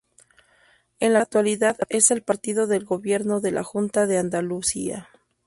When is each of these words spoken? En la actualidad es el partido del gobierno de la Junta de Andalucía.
En 0.99 1.13
la 1.13 1.19
actualidad 1.21 1.77
es 1.89 2.09
el 2.09 2.23
partido 2.23 2.65
del 2.65 2.85
gobierno 2.85 3.39
de 3.39 3.51
la 3.51 3.63
Junta 3.63 4.07
de 4.07 4.17
Andalucía. 4.17 5.09